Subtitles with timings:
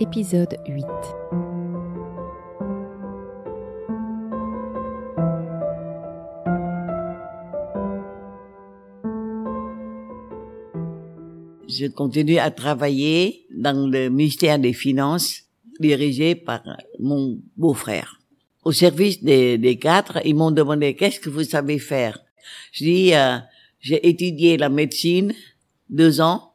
[0.00, 0.86] épisode 8.
[11.68, 15.42] Je continue à travailler dans le ministère des Finances,
[15.78, 16.62] dirigé par
[16.98, 18.20] mon beau-frère.
[18.64, 22.18] Au service des, quatre, ils m'ont demandé qu'est-ce que vous savez faire?
[22.72, 23.38] Je dis, euh,
[23.80, 25.32] j'ai étudié la médecine
[25.88, 26.49] deux ans.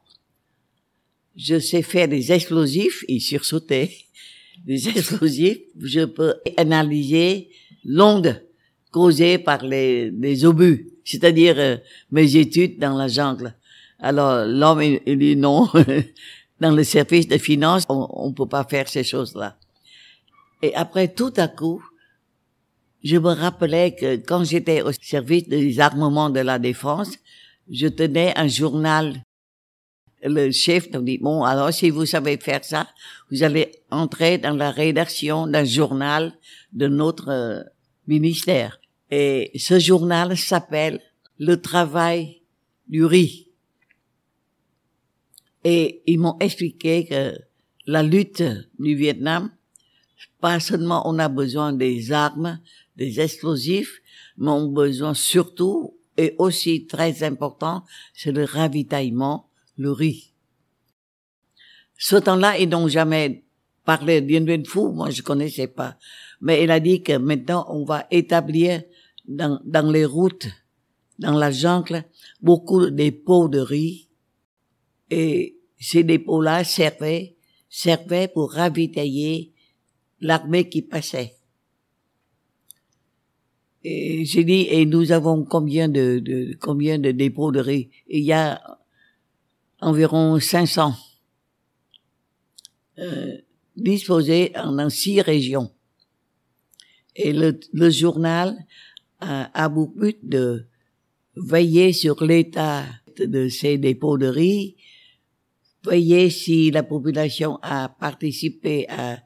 [1.36, 3.90] Je sais faire des explosifs, ils sursautaient,
[4.66, 5.58] des explosifs.
[5.80, 7.50] Je peux analyser
[7.84, 8.42] l'onde
[8.90, 11.76] causée par les, les obus, c'est-à-dire euh,
[12.10, 13.54] mes études dans la jungle.
[13.98, 15.68] Alors l'homme il, dit non,
[16.60, 19.56] dans le service de finances, on ne peut pas faire ces choses-là.
[20.62, 21.82] Et après, tout à coup,
[23.04, 27.12] je me rappelais que quand j'étais au service des armements de la défense,
[27.70, 29.22] je tenais un journal.
[30.22, 32.88] Le chef me dit, bon, alors si vous savez faire ça,
[33.30, 36.32] vous allez entrer dans la rédaction d'un journal
[36.72, 37.62] de notre euh,
[38.06, 38.80] ministère.
[39.10, 41.00] Et ce journal s'appelle
[41.38, 42.42] Le travail
[42.88, 43.48] du riz.
[45.64, 47.36] Et ils m'ont expliqué que
[47.86, 48.42] la lutte
[48.78, 49.50] du Vietnam,
[50.40, 52.60] pas seulement on a besoin des armes,
[52.96, 54.00] des explosifs,
[54.38, 60.32] mais on a besoin surtout, et aussi très important, c'est le ravitaillement, le riz.
[61.98, 63.44] Ce temps-là, ils n'ont jamais
[63.84, 65.96] parlé Dien Phu, moi je connaissais pas.
[66.40, 68.82] Mais il a dit que maintenant on va établir
[69.26, 70.48] dans, dans les routes,
[71.18, 72.04] dans la jungle,
[72.42, 74.08] beaucoup de pots de riz
[75.10, 77.36] et ces dépôts-là servaient,
[77.68, 79.52] servaient pour ravitailler
[80.20, 81.34] l'armée qui passait.
[83.84, 87.90] Et j'ai dit, et nous avons combien de, de, combien de dépôts de riz?
[88.08, 88.60] Il y a
[89.80, 90.94] environ 500
[92.98, 93.36] euh,
[93.76, 95.70] disposés dans six régions.
[97.14, 98.56] Et le, le journal
[99.20, 100.66] a, a pour but de
[101.36, 102.84] veiller sur l'état
[103.18, 104.76] de ces dépôts de riz,
[105.82, 109.18] voyez si la population a participé à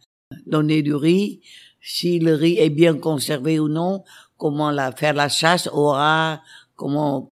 [0.46, 1.40] donner du riz,
[1.80, 4.04] si le riz est bien conservé ou non,
[4.36, 6.42] comment la, faire la chasse au rat,
[6.76, 7.28] comment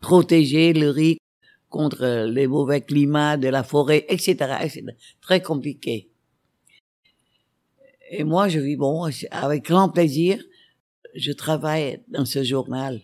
[0.00, 1.18] protéger le riz
[1.76, 4.30] contre les mauvais climats de la forêt, etc.,
[4.62, 4.84] etc.
[5.20, 6.10] Très compliqué.
[8.10, 10.42] Et moi, je vis bon, avec grand plaisir,
[11.14, 13.02] je travaille dans ce journal.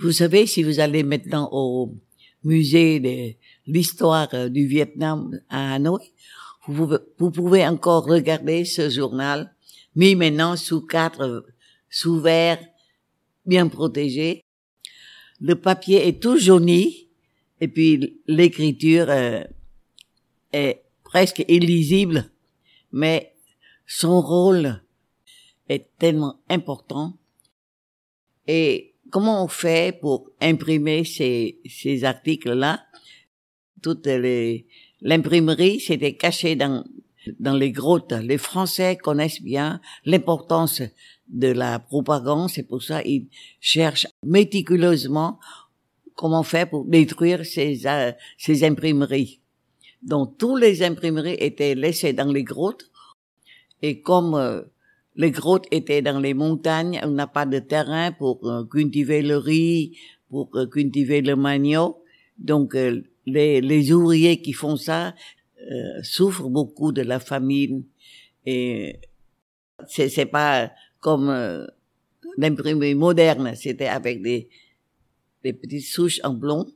[0.00, 1.94] Vous savez, si vous allez maintenant au
[2.42, 3.34] musée de
[3.66, 6.12] l'histoire euh, du Vietnam à Hanoï,
[6.66, 6.88] vous
[7.18, 9.54] vous pouvez encore regarder ce journal,
[9.94, 11.44] mis maintenant sous quatre,
[11.90, 12.60] sous verre,
[13.44, 14.44] bien protégé.
[15.40, 17.08] Le papier est tout jauni,
[17.60, 19.42] et puis l'écriture euh,
[20.52, 22.30] est presque illisible,
[22.92, 23.32] mais
[23.86, 24.82] son rôle
[25.68, 27.16] est tellement important.
[28.46, 32.84] Et comment on fait pour imprimer ces, articles-là?
[33.82, 34.66] Toutes les
[35.00, 36.84] l'imprimerie, c'était caché dans
[37.38, 38.12] dans les grottes.
[38.12, 40.82] Les Français connaissent bien l'importance
[41.28, 43.28] de la propagande, c'est pour ça ils
[43.60, 45.38] cherchent méticuleusement
[46.14, 48.12] comment faire pour détruire ces euh,
[48.62, 49.40] imprimeries.
[50.02, 52.90] Donc tous les imprimeries étaient laissées dans les grottes
[53.82, 54.62] et comme euh,
[55.16, 59.36] les grottes étaient dans les montagnes, on n'a pas de terrain pour euh, cultiver le
[59.36, 59.96] riz,
[60.30, 61.98] pour cultiver le manioc.
[62.38, 62.76] Donc
[63.26, 65.14] les, ouvriers qui font ça
[66.02, 67.84] souffrent beaucoup de la famine
[68.46, 69.00] et
[69.86, 70.70] c'est c'est pas
[71.00, 71.28] comme
[72.36, 74.48] l'imprimerie moderne, c'était avec des
[75.44, 76.66] des petites souches en blond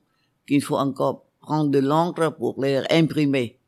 [0.47, 3.59] qu'il faut encore prendre de l'encre pour les imprimer.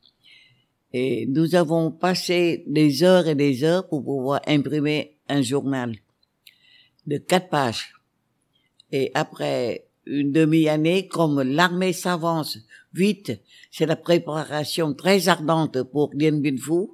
[0.92, 5.96] Et nous avons passé des heures et des heures pour pouvoir imprimer un journal
[7.06, 7.92] de quatre pages.
[8.92, 12.58] Et après une demi-année, comme l'armée s'avance
[12.92, 13.40] vite,
[13.70, 16.88] c'est la préparation très ardente pour Dien Bien Phu.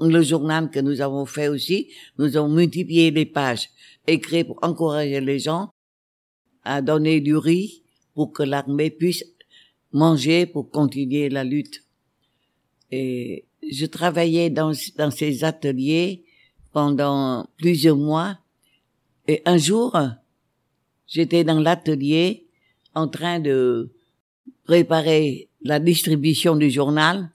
[0.00, 1.88] Le journal que nous avons fait aussi,
[2.18, 3.70] nous avons multiplié les pages,
[4.06, 5.70] écrites pour encourager les gens
[6.64, 7.82] à donner du riz
[8.14, 9.24] pour que l'armée puisse
[9.92, 11.82] manger pour continuer la lutte.
[12.90, 16.24] Et je travaillais dans, dans ces ateliers
[16.72, 18.38] pendant plusieurs mois.
[19.26, 19.96] Et un jour,
[21.06, 22.45] j'étais dans l'atelier
[22.96, 23.90] en train de
[24.64, 27.30] préparer la distribution du journal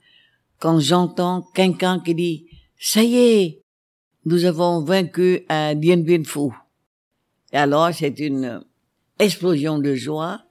[0.58, 2.46] quand j'entends quelqu'un qui dit
[2.78, 3.62] ça y est,
[4.24, 6.50] nous avons vaincu un Dien Bien Phu.
[7.52, 8.62] Alors c'est une
[9.18, 10.42] explosion de joie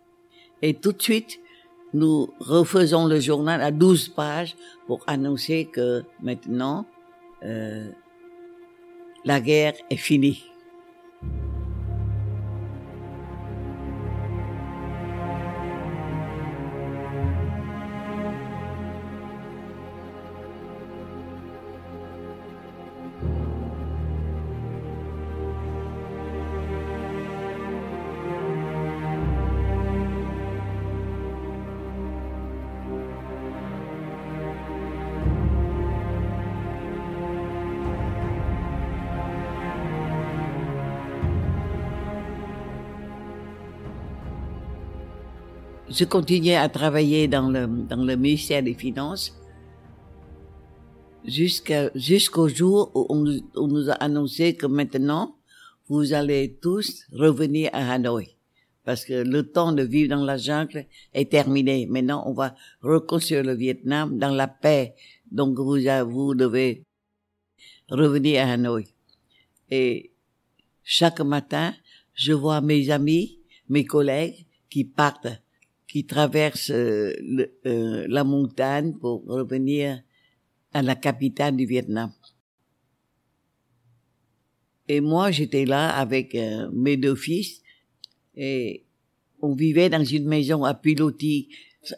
[0.62, 1.40] et tout de suite
[1.94, 4.56] nous refaisons le journal à 12 pages
[4.88, 6.86] pour annoncer que maintenant,
[7.44, 7.90] euh,
[9.25, 10.50] la guerre est finie.
[45.93, 49.35] Je continuais à travailler dans le, dans le ministère des Finances
[51.25, 55.35] jusqu'à, jusqu'au jour où on, on, nous a annoncé que maintenant,
[55.89, 58.35] vous allez tous revenir à Hanoï.
[58.83, 61.85] Parce que le temps de vivre dans la jungle est terminé.
[61.85, 64.95] Maintenant, on va reconstruire le Vietnam dans la paix.
[65.31, 65.77] Donc, vous,
[66.09, 66.83] vous devez
[67.89, 68.88] revenir à Hanoï.
[69.69, 70.11] Et
[70.83, 71.73] chaque matin,
[72.15, 73.39] je vois mes amis,
[73.69, 75.27] mes collègues qui partent
[75.91, 80.01] qui traverse euh, le, euh, la montagne pour revenir
[80.71, 82.13] à la capitale du Vietnam.
[84.88, 87.61] Et moi, j'étais là avec euh, mes deux fils
[88.35, 88.85] et
[89.41, 91.49] on vivait dans une maison à pilotis.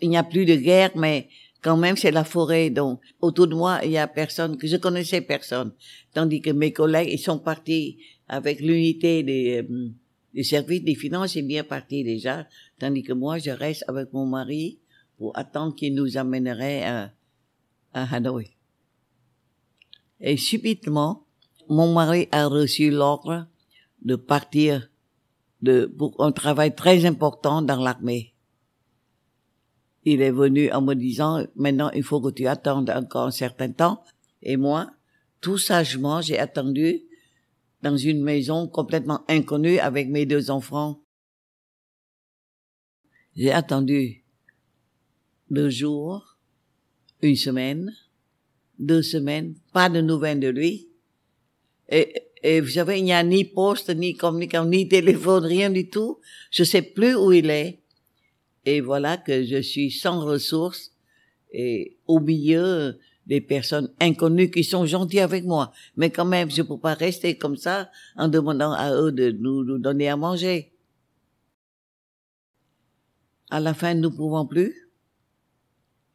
[0.01, 1.29] Il n'y a plus de guerre, mais
[1.61, 2.71] quand même, c'est la forêt.
[2.71, 5.71] Donc, autour de moi, il y a personne, que je connaissais personne.
[6.13, 9.67] Tandis que mes collègues, ils sont partis avec l'unité des,
[10.33, 12.47] le service des finances est bien parti déjà,
[12.79, 14.79] tandis que moi, je reste avec mon mari
[15.17, 17.13] pour attendre qu'il nous amènerait à,
[17.93, 18.49] à Hanoï.
[20.19, 21.27] Et subitement,
[21.69, 23.47] mon mari a reçu l'ordre
[24.01, 24.89] de partir
[25.61, 28.33] de, pour un travail très important dans l'armée.
[30.03, 33.71] Il est venu en me disant, maintenant, il faut que tu attendes encore un certain
[33.71, 34.03] temps.
[34.41, 34.91] Et moi,
[35.39, 37.03] tout sagement, j'ai attendu
[37.83, 41.03] dans une maison complètement inconnue avec mes deux enfants.
[43.35, 44.23] J'ai attendu
[45.49, 46.37] deux jours,
[47.21, 47.93] une semaine,
[48.79, 50.87] deux semaines, pas de nouvelles de lui.
[51.89, 55.89] Et, et vous savez, il n'y a ni poste, ni communication, ni téléphone, rien du
[55.89, 56.19] tout.
[56.51, 57.81] Je sais plus où il est.
[58.65, 60.93] Et voilà que je suis sans ressources
[61.51, 65.71] et au milieu des personnes inconnues qui sont gentilles avec moi.
[65.95, 69.31] Mais quand même, je ne peux pas rester comme ça en demandant à eux de
[69.31, 70.73] nous, nous donner à manger.
[73.49, 74.89] À la fin, nous ne pouvons plus.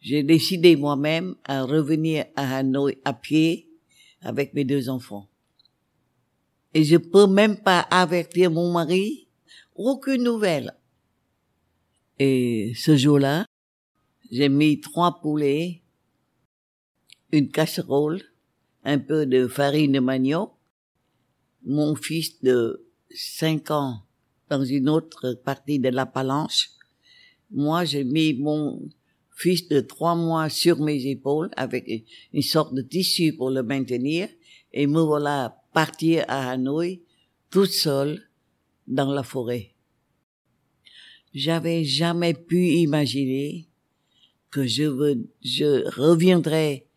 [0.00, 3.69] J'ai décidé moi-même à revenir à Hanoï à pied
[4.20, 5.28] avec mes deux enfants.
[6.75, 9.26] Et je peux même pas avertir mon mari,
[9.75, 10.75] aucune nouvelle.
[12.19, 13.46] Et ce jour-là,
[14.31, 15.82] j'ai mis trois poulets
[17.32, 18.22] une casserole,
[18.84, 20.52] un peu de farine de manioc,
[21.64, 24.02] mon fils de cinq ans
[24.48, 26.70] dans une autre partie de la palanche.
[27.50, 28.88] Moi, j'ai mis mon
[29.36, 34.28] fils de trois mois sur mes épaules avec une sorte de tissu pour le maintenir
[34.72, 37.02] et me voilà partir à Hanoï
[37.50, 38.28] toute seule
[38.87, 39.75] dans la forêt.
[41.35, 43.68] J'avais jamais pu imaginer
[44.50, 46.88] que je, veux, je reviendrais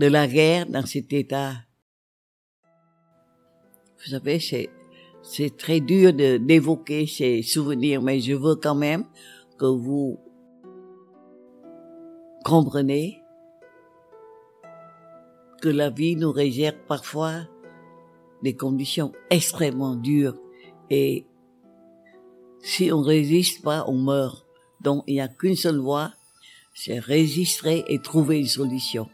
[0.00, 1.52] de la guerre dans cet état.
[3.98, 4.70] Vous savez, c'est,
[5.22, 9.04] c'est très dur de, d'évoquer ces souvenirs, mais je veux quand même
[9.58, 10.18] que vous
[12.46, 13.20] comprenez
[15.60, 17.42] que la vie nous réserve parfois
[18.42, 20.38] des conditions extrêmement dures
[20.88, 21.26] et
[22.62, 24.46] si on résiste pas, on meurt.
[24.80, 26.12] Donc il n'y a qu'une seule voie,
[26.72, 29.10] c'est résister et trouver une solution.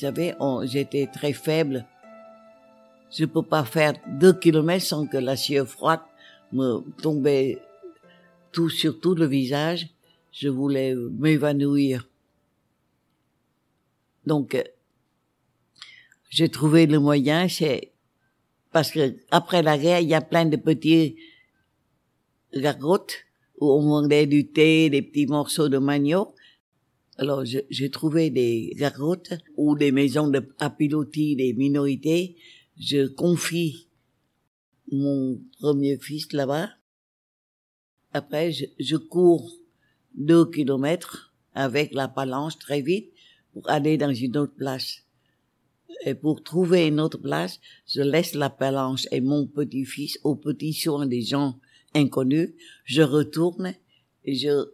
[0.00, 1.84] Vous savez, j'étais très faible.
[3.10, 6.00] Je peux pas faire deux kilomètres sans que la sueur froide
[6.52, 7.58] me tombait
[8.50, 9.88] tout sur tout le visage.
[10.32, 12.08] Je voulais m'évanouir.
[14.24, 14.62] Donc, euh,
[16.30, 17.92] j'ai trouvé le moyen, c'est
[18.72, 21.16] parce que après la guerre, il y a plein de petits
[22.54, 23.16] gargotes
[23.58, 26.32] où on vendait du thé, des petits morceaux de manioc.
[27.20, 32.36] Alors, j'ai trouvé des gargotes ou des maisons à pilotis des minorités.
[32.78, 33.88] Je confie
[34.90, 36.70] mon premier fils là-bas.
[38.14, 39.52] Après, je, je, cours
[40.14, 43.10] deux kilomètres avec la palanche très vite
[43.52, 45.02] pour aller dans une autre place.
[46.06, 50.72] Et pour trouver une autre place, je laisse la palanche et mon petit-fils au petit
[50.72, 51.58] soin des gens
[51.94, 52.54] inconnus.
[52.84, 53.74] Je retourne
[54.24, 54.70] et je,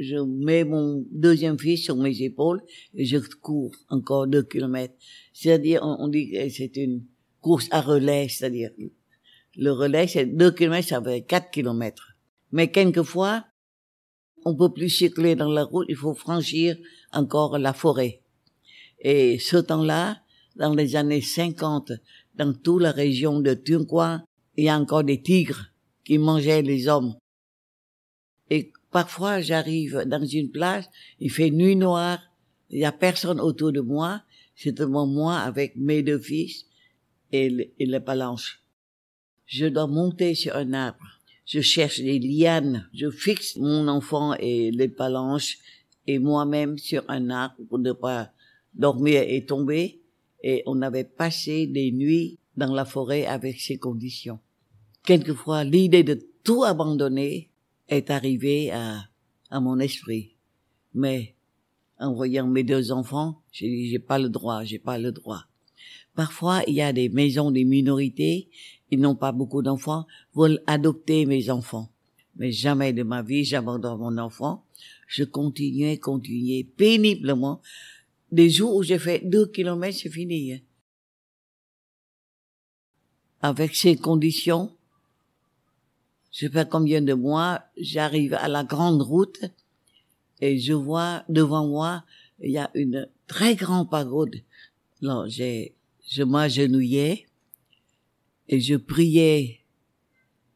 [0.00, 2.62] je mets mon deuxième fils sur mes épaules
[2.94, 4.94] et je cours encore deux kilomètres.
[5.32, 7.04] C'est-à-dire, on, dit que c'est une
[7.40, 8.70] course à relais, c'est-à-dire,
[9.56, 12.16] le relais, c'est deux kilomètres, ça fait quatre kilomètres.
[12.52, 13.44] Mais quelquefois,
[14.44, 16.76] on peut plus circuler dans la route, il faut franchir
[17.12, 18.22] encore la forêt.
[19.00, 20.22] Et ce temps-là,
[20.56, 21.92] dans les années 50,
[22.36, 24.22] dans toute la région de Turquois,
[24.56, 25.66] il y a encore des tigres
[26.04, 27.14] qui mangeaient les hommes.
[28.90, 32.20] Parfois, j'arrive dans une place, il fait nuit noire,
[32.70, 34.22] il y a personne autour de moi,
[34.54, 36.66] c'est devant moi avec mes deux fils
[37.32, 37.88] et, le, et.
[39.46, 41.18] Je dois monter sur un arbre.
[41.46, 42.88] Je cherche des lianes.
[42.94, 45.58] Je fixe mon enfant et les balanches
[46.06, 48.30] et moi-même sur un arbre pour ne pas
[48.74, 50.00] dormir et tomber.
[50.42, 54.38] Et on avait passé des nuits dans la forêt avec ces conditions.
[55.04, 57.49] Quelquefois, l'idée de tout abandonner
[57.90, 59.04] est arrivée à,
[59.50, 60.36] à mon esprit.
[60.94, 61.34] Mais,
[61.98, 65.44] en voyant mes deux enfants, j'ai dit, j'ai pas le droit, j'ai pas le droit.
[66.14, 68.48] Parfois, il y a des maisons des minorités,
[68.90, 71.92] ils n'ont pas beaucoup d'enfants, veulent adopter mes enfants.
[72.36, 74.64] Mais jamais de ma vie, j'abandonne mon enfant.
[75.06, 77.60] Je continuais, continuais péniblement.
[78.32, 80.54] Des jours où j'ai fait deux kilomètres, c'est fini.
[80.54, 80.60] Hein.
[83.42, 84.76] Avec ces conditions,
[86.32, 89.40] je sais pas combien de mois, j'arrive à la grande route
[90.40, 92.04] et je vois devant moi,
[92.40, 94.36] il y a une très grande pagode.
[95.02, 95.74] Alors, j'ai,
[96.08, 97.26] je m'agenouillais
[98.48, 99.60] et je priais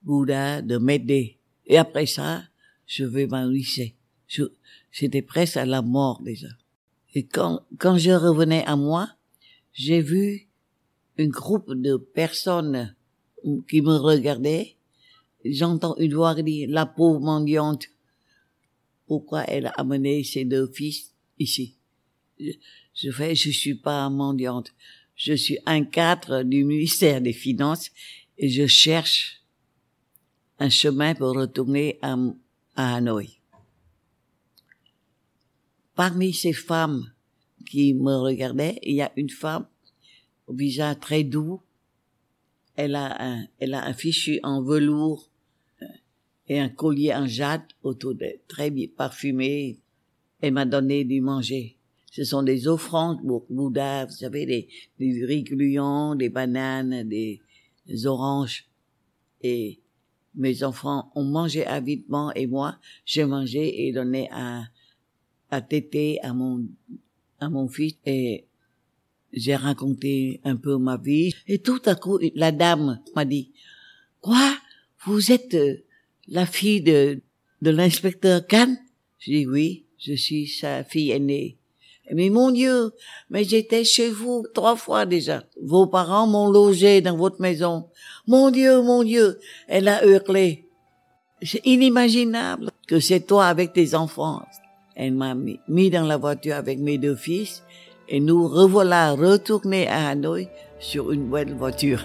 [0.02, 1.38] Bouddha de m'aider.
[1.66, 2.44] Et après ça,
[2.86, 3.94] je vais m'enlisser.
[4.92, 6.48] J'étais presque à la mort déjà.
[7.14, 9.10] Et quand, quand je revenais à moi,
[9.72, 10.48] j'ai vu
[11.18, 12.94] un groupe de personnes
[13.68, 14.76] qui me regardaient
[15.44, 17.86] j'entends une voix dire, la pauvre mendiante,
[19.06, 21.76] pourquoi elle a amené ses deux fils ici?
[22.38, 24.72] Je, fais, je suis pas mendiante.
[25.14, 27.90] Je suis un cadre du ministère des Finances
[28.38, 29.42] et je cherche
[30.58, 32.16] un chemin pour retourner à,
[32.76, 33.30] à Hanoï.
[35.94, 37.12] Parmi ces femmes
[37.66, 39.66] qui me regardaient, il y a une femme
[40.46, 41.60] au visage très doux.
[42.74, 45.30] Elle a un, elle a un fichu en velours
[46.48, 49.78] et un collier en jade autour de très bien parfumé.
[50.40, 51.76] Elle m'a donné du manger.
[52.10, 57.40] Ce sont des offrandes pour Bouddha, vous savez, des, des riz gluants, des bananes, des,
[58.06, 58.66] oranges.
[59.42, 59.80] Et
[60.34, 64.64] mes enfants ont mangé avidement et moi, j'ai mangé et donné à,
[65.50, 66.66] à tété à mon,
[67.40, 68.46] à mon fils et
[69.32, 71.34] j'ai raconté un peu ma vie.
[71.46, 73.52] Et tout à coup, la dame m'a dit,
[74.20, 74.56] quoi?
[75.06, 75.83] Vous êtes
[76.28, 77.20] la fille de,
[77.62, 78.76] de l'inspecteur Kahn
[79.18, 81.56] Je dis oui, je suis sa fille aînée.
[82.12, 82.92] Mais mon Dieu,
[83.30, 85.42] mais j'étais chez vous trois fois déjà.
[85.62, 87.88] Vos parents m'ont logé dans votre maison.
[88.26, 89.38] Mon Dieu, mon Dieu,
[89.68, 90.66] elle a hurlé.
[91.42, 94.42] C'est inimaginable que c'est toi avec tes enfants.
[94.94, 97.62] Elle m'a mis dans la voiture avec mes deux fils
[98.08, 102.04] et nous revoilà retournés à Hanoï sur une belle voiture.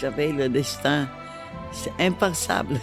[0.00, 1.08] J'avais le destin.
[1.72, 2.80] C'est impassable.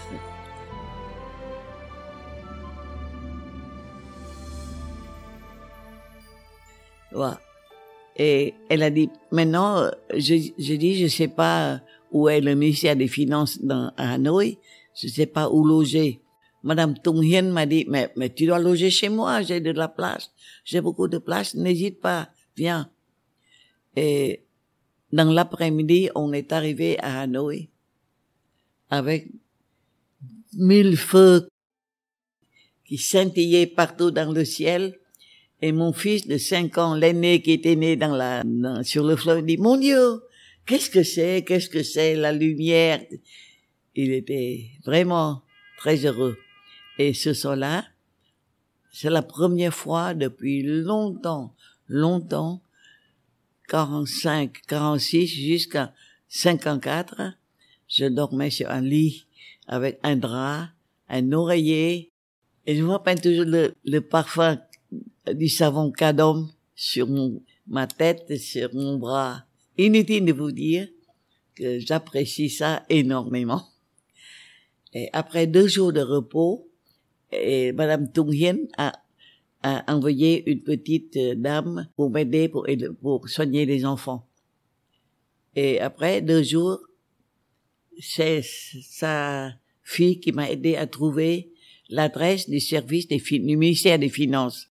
[7.11, 7.39] Voilà.
[8.19, 11.81] Et elle a dit, maintenant, je, dis, je sais pas
[12.11, 14.57] où est le ministère des Finances à Hanoï,
[14.95, 16.21] je sais pas où loger.
[16.63, 19.87] Madame Tung Hien m'a dit, mais, mais tu dois loger chez moi, j'ai de la
[19.87, 20.31] place,
[20.65, 22.89] j'ai beaucoup de place, n'hésite pas, viens.
[23.95, 24.46] Et
[25.17, 27.69] dans l'après-midi, on est arrivé à Hanoï
[28.91, 29.27] avec
[30.53, 31.49] mille feux
[32.85, 34.99] qui scintillaient partout dans le ciel.
[35.63, 38.43] Et mon fils de cinq ans, l'aîné qui était né dans la,
[38.83, 40.21] sur le fleuve, dit, mon Dieu,
[40.67, 43.03] qu'est-ce que c'est, qu'est-ce que c'est la lumière?
[43.95, 45.41] Il était vraiment
[45.79, 46.37] très heureux.
[46.99, 47.85] Et ce soir-là,
[48.91, 51.55] c'est la première fois depuis longtemps,
[51.87, 52.61] longtemps
[53.67, 55.93] 45, 46 jusqu'à
[56.29, 57.33] 54,
[57.87, 59.25] je dormais sur un lit
[59.67, 60.69] avec un drap,
[61.09, 62.11] un oreiller,
[62.65, 64.59] et je vois pas toujours le, parfum
[65.33, 69.45] du savon cadom sur mon, ma tête, sur mon bras.
[69.77, 70.87] Inutile de vous dire
[71.55, 73.63] que j'apprécie ça énormément.
[74.93, 76.69] Et après deux jours de repos,
[77.31, 78.93] et Madame Tungyen a,
[79.63, 82.67] a envoyé une petite dame pour m'aider pour,
[83.01, 84.27] pour soigner les enfants.
[85.55, 86.79] Et après deux jours,
[87.99, 91.51] c'est sa fille qui m'a aidé à trouver
[91.89, 94.69] l'adresse du service des, du ministère des Finances.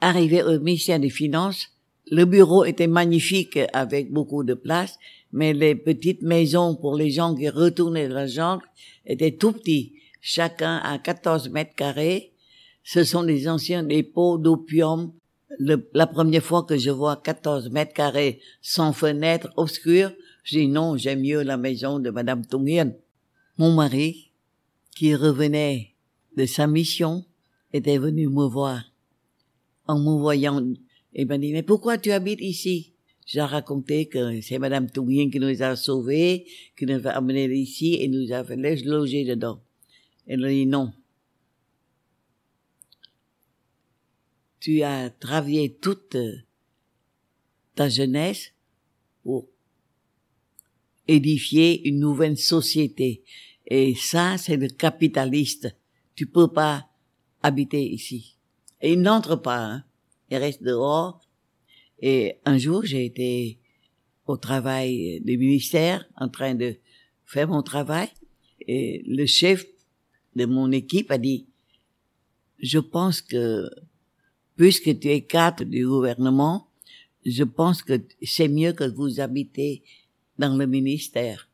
[0.00, 1.68] Arrivé au ministère des Finances,
[2.10, 4.98] le bureau était magnifique avec beaucoup de place,
[5.32, 8.64] mais les petites maisons pour les gens qui retournaient de la jungle
[9.06, 12.32] étaient tout petits, chacun à 14 mètres carrés.
[12.82, 15.12] Ce sont des anciens dépôts d'opium.
[15.58, 20.12] la première fois que je vois 14 mètres carrés sans fenêtre obscure,
[20.44, 22.94] je dis non, j'aime mieux la maison de Madame Tungyen.
[23.58, 24.30] Mon mari,
[24.96, 25.94] qui revenait
[26.36, 27.24] de sa mission,
[27.72, 28.82] était venu me voir.
[29.86, 30.62] En me voyant,
[31.12, 32.94] il m'a dit, mais pourquoi tu habites ici?
[33.28, 36.46] J'ai raconté que c'est Madame Tungyen qui nous a sauvés,
[36.78, 39.62] qui nous a amenés ici et nous a fait loger dedans.
[40.26, 40.94] Elle a dit non.
[44.60, 46.16] Tu as travaillé toute
[47.74, 48.54] ta jeunesse
[49.22, 49.46] pour
[51.06, 53.22] édifier une nouvelle société.
[53.66, 55.76] Et ça, c'est le capitaliste.
[56.14, 56.88] Tu peux pas
[57.42, 58.36] habiter ici.
[58.80, 59.84] Et il n'entre pas, hein.
[60.30, 61.27] il reste dehors.
[62.00, 63.58] Et un jour, j'ai été
[64.26, 66.76] au travail du ministère, en train de
[67.24, 68.08] faire mon travail,
[68.66, 69.66] et le chef
[70.36, 71.46] de mon équipe a dit,
[72.60, 73.68] je pense que,
[74.56, 76.68] puisque tu es cadre du gouvernement,
[77.24, 79.82] je pense que c'est mieux que vous habitez
[80.38, 81.48] dans le ministère.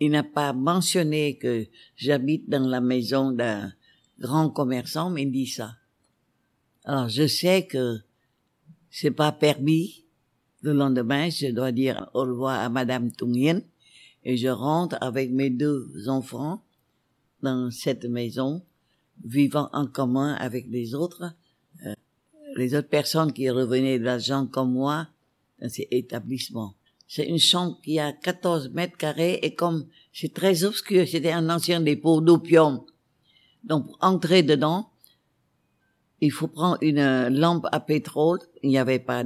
[0.00, 3.72] Il n'a pas mentionné que j'habite dans la maison d'un
[4.18, 5.76] grand commerçant, mais il dit ça.
[6.84, 7.98] Alors, je sais que
[8.94, 10.04] c'est pas permis.
[10.62, 13.60] Le lendemain, je dois dire au revoir à Madame Tungyen
[14.22, 16.62] et je rentre avec mes deux enfants
[17.42, 18.62] dans cette maison,
[19.24, 21.34] vivant en commun avec les autres,
[21.84, 21.94] euh,
[22.54, 25.08] les autres personnes qui revenaient de l'argent comme moi
[25.60, 26.74] dans ces établissements.
[27.08, 31.50] C'est une chambre qui a 14 mètres carrés et comme c'est très obscur, c'était un
[31.50, 32.84] ancien dépôt d'opium.
[33.64, 34.88] Donc, entrer dedans,
[36.24, 38.38] il faut prendre une lampe à pétrole.
[38.62, 39.24] Il n'y avait pas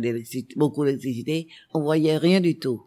[0.57, 1.49] beaucoup d'électricité.
[1.73, 2.87] On voyait rien du tout.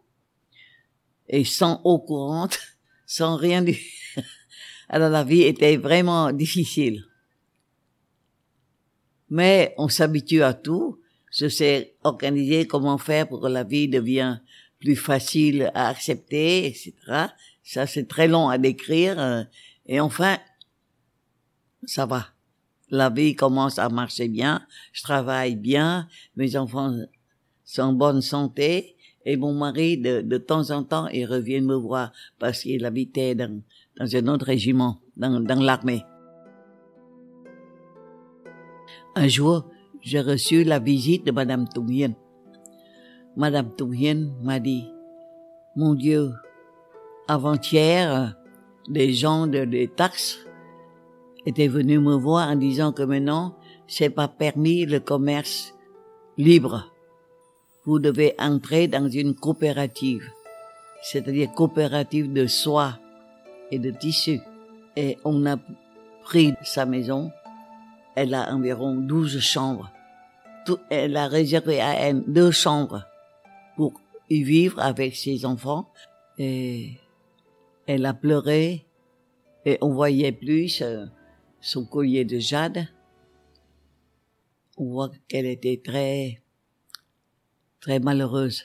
[1.28, 2.58] Et sans eau courante,
[3.06, 3.78] sans rien du...
[4.88, 7.04] Alors la vie était vraiment difficile.
[9.30, 11.00] Mais on s'habitue à tout.
[11.32, 14.42] Je sais organiser comment faire pour que la vie devienne
[14.78, 16.92] plus facile à accepter, etc.
[17.62, 19.18] Ça, c'est très long à décrire.
[19.18, 19.42] Euh,
[19.86, 20.38] et enfin,
[21.84, 22.26] ça va.
[22.92, 24.66] La vie commence à marcher bien.
[24.92, 26.08] Je travaille bien.
[26.36, 26.94] Mes enfants
[27.64, 28.96] sont en bonne santé.
[29.24, 33.34] Et mon mari, de, de temps en temps, il revient me voir parce qu'il habitait
[33.34, 33.62] dans,
[33.98, 36.04] dans un autre régiment, dans, dans l'armée.
[39.14, 39.70] Un jour,
[40.02, 42.12] j'ai reçu la visite de Madame Toumien.
[43.36, 44.84] Madame Tourien m'a dit,
[45.76, 46.30] mon Dieu,
[47.26, 48.36] avant-hier,
[48.86, 50.38] des gens de, des taxes
[51.46, 55.74] étaient venus me voir en disant que maintenant, c'est pas permis le commerce
[56.38, 56.90] libre.
[57.84, 60.30] Vous devez entrer dans une coopérative,
[61.02, 62.98] c'est-à-dire coopérative de soie
[63.70, 64.40] et de tissu.
[64.96, 65.56] Et on a
[66.22, 67.30] pris sa maison.
[68.14, 69.90] Elle a environ 12 chambres.
[70.90, 73.04] Elle a réservé à elle deux chambres
[73.76, 73.94] pour
[74.30, 75.88] y vivre avec ses enfants.
[76.38, 76.92] Et
[77.86, 78.86] elle a pleuré
[79.64, 81.06] et on voyait plus euh,
[81.62, 82.88] son collier de jade.
[84.76, 86.42] On voit qu'elle était très,
[87.80, 88.64] très malheureuse.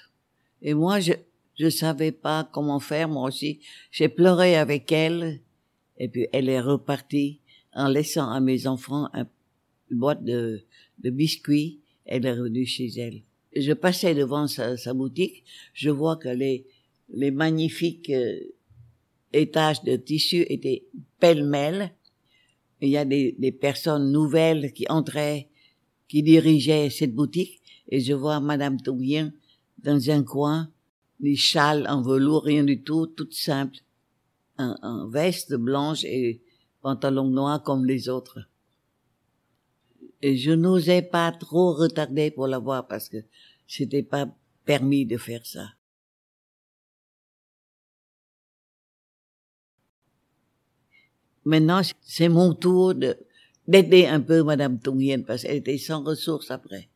[0.61, 1.13] Et moi, je,
[1.57, 3.61] je savais pas comment faire, moi aussi.
[3.91, 5.39] J'ai pleuré avec elle,
[5.97, 7.39] et puis elle est repartie
[7.73, 10.65] en laissant à mes enfants une boîte de,
[10.97, 11.79] biscuits.
[12.05, 13.21] Elle est revenue chez elle
[13.61, 16.65] je passais devant sa, sa, boutique, je vois que les,
[17.09, 18.39] les magnifiques euh,
[19.33, 20.83] étages de tissu étaient
[21.19, 21.91] pêle-mêle.
[22.81, 25.49] Il y a des, des, personnes nouvelles qui entraient,
[26.07, 29.33] qui dirigeaient cette boutique, et je vois Madame Toubien
[29.79, 30.69] dans un coin,
[31.19, 33.79] des châles en velours, rien du tout, toute simple,
[34.57, 36.41] un, un veste blanche et
[36.81, 38.39] pantalon noir comme les autres.
[40.21, 43.17] Et je n'osais pas trop retarder pour la voir parce que
[43.67, 44.27] c'était pas
[44.65, 45.76] permis de faire ça.
[51.47, 53.15] Maintenant, c'est mon tour de,
[53.69, 56.89] d'aider un peu Madame Tung parce qu'elle était sans ressources après.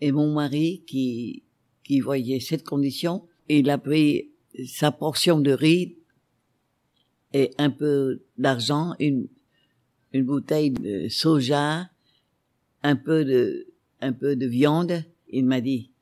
[0.00, 1.44] Et mon mari, qui,
[1.84, 4.32] qui voyait cette condition, il a pris
[4.66, 5.96] sa portion de riz
[7.32, 9.28] et un peu d'argent, une,
[10.12, 11.88] une bouteille de soja,
[12.82, 13.68] un peu de,
[14.00, 15.04] un peu de viande.
[15.28, 15.92] Il m'a dit,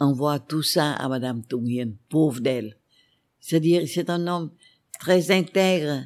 [0.00, 2.76] envoie tout ça à Madame Tung pauvre d'elle.
[3.40, 4.50] C'est-à-dire, c'est un homme
[5.02, 6.04] très intègre.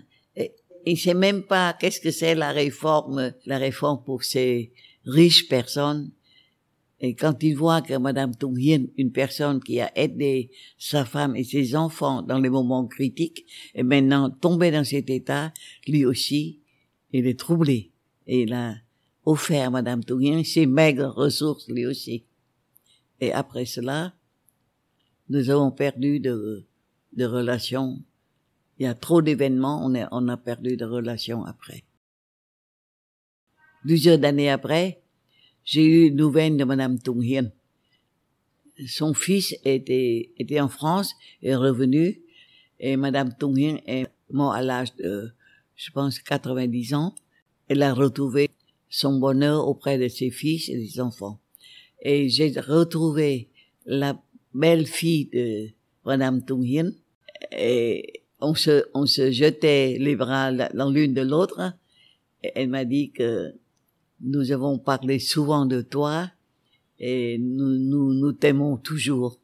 [0.86, 4.72] Il sait même pas qu'est-ce que c'est la réforme, la réforme pour ces
[5.04, 6.12] riches personnes.
[7.00, 8.56] Et quand il voit que Madame Tung
[8.96, 13.82] une personne qui a aidé sa femme et ses enfants dans les moments critiques, est
[13.82, 15.52] maintenant tombé dans cet état,
[15.86, 16.60] lui aussi,
[17.12, 17.92] il est troublé.
[18.26, 18.76] Et il a
[19.26, 22.24] offert Madame Tung ses maigres ressources, lui aussi.
[23.20, 24.14] Et après cela,
[25.28, 26.64] nous avons perdu de,
[27.12, 28.02] de relations.
[28.78, 31.84] Il y a trop d'événements, on, on a perdu de relations après.
[33.82, 35.00] Plusieurs années après,
[35.64, 37.50] j'ai eu une nouvelle de Madame Tung Hien.
[38.86, 42.20] Son fils était, était en France, est revenu,
[42.78, 45.30] et Madame Tung Hien est mort à l'âge de,
[45.74, 47.14] je pense, 90 ans.
[47.68, 48.50] Elle a retrouvé
[48.88, 51.40] son bonheur auprès de ses fils et des enfants.
[52.00, 53.50] Et j'ai retrouvé
[53.86, 54.20] la
[54.52, 55.70] belle fille de
[56.04, 56.92] Madame Tung Hien,
[57.50, 61.60] et on se, jetait les bras l'un l'une de l'autre.
[61.60, 61.74] Hein.
[62.42, 63.52] Elle m'a dit que
[64.20, 66.30] nous avons parlé souvent de toi
[66.98, 69.38] et nous, nous, nous t'aimons toujours.